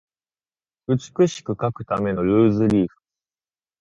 [0.87, 2.97] 美しく書くためのルーズリーフ